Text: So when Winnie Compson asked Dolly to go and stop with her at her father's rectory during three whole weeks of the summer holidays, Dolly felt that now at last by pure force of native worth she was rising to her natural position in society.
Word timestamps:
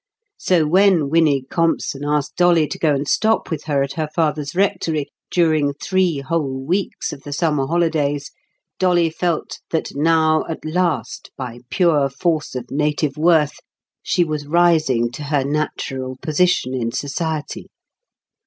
So 0.39 0.65
when 0.65 1.11
Winnie 1.11 1.43
Compson 1.47 2.03
asked 2.03 2.35
Dolly 2.35 2.67
to 2.69 2.79
go 2.79 2.91
and 2.95 3.07
stop 3.07 3.51
with 3.51 3.65
her 3.65 3.83
at 3.83 3.93
her 3.93 4.09
father's 4.15 4.55
rectory 4.55 5.11
during 5.29 5.73
three 5.75 6.21
whole 6.21 6.59
weeks 6.65 7.13
of 7.13 7.21
the 7.21 7.31
summer 7.31 7.67
holidays, 7.67 8.31
Dolly 8.79 9.11
felt 9.11 9.59
that 9.69 9.93
now 9.95 10.43
at 10.49 10.65
last 10.65 11.29
by 11.37 11.59
pure 11.69 12.09
force 12.09 12.55
of 12.55 12.71
native 12.71 13.15
worth 13.15 13.59
she 14.01 14.23
was 14.23 14.47
rising 14.47 15.11
to 15.11 15.25
her 15.25 15.43
natural 15.45 16.17
position 16.19 16.73
in 16.73 16.91
society. 16.91 17.67